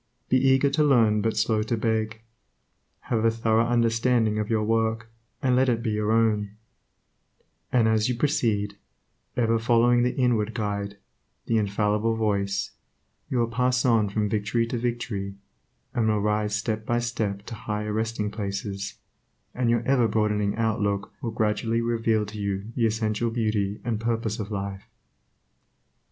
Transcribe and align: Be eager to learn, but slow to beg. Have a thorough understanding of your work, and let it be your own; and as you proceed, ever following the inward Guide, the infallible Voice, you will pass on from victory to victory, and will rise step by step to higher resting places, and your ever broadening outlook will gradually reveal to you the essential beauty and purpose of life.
Be 0.29 0.37
eager 0.39 0.71
to 0.71 0.83
learn, 0.83 1.21
but 1.21 1.37
slow 1.37 1.61
to 1.61 1.77
beg. 1.77 2.23
Have 3.01 3.23
a 3.23 3.29
thorough 3.29 3.67
understanding 3.67 4.39
of 4.39 4.49
your 4.49 4.63
work, 4.63 5.11
and 5.43 5.55
let 5.55 5.69
it 5.69 5.83
be 5.83 5.91
your 5.91 6.11
own; 6.11 6.55
and 7.71 7.87
as 7.87 8.09
you 8.09 8.15
proceed, 8.15 8.77
ever 9.37 9.59
following 9.59 10.01
the 10.01 10.15
inward 10.15 10.55
Guide, 10.55 10.97
the 11.45 11.57
infallible 11.59 12.15
Voice, 12.15 12.71
you 13.29 13.37
will 13.37 13.47
pass 13.47 13.85
on 13.85 14.09
from 14.09 14.27
victory 14.27 14.65
to 14.65 14.77
victory, 14.79 15.35
and 15.93 16.07
will 16.07 16.19
rise 16.19 16.55
step 16.55 16.83
by 16.83 16.97
step 16.97 17.43
to 17.45 17.53
higher 17.53 17.93
resting 17.93 18.31
places, 18.31 18.95
and 19.53 19.69
your 19.69 19.83
ever 19.83 20.07
broadening 20.07 20.55
outlook 20.55 21.13
will 21.21 21.29
gradually 21.29 21.79
reveal 21.79 22.25
to 22.25 22.39
you 22.39 22.71
the 22.75 22.87
essential 22.87 23.29
beauty 23.29 23.79
and 23.83 23.99
purpose 23.99 24.39
of 24.39 24.49
life. 24.49 24.87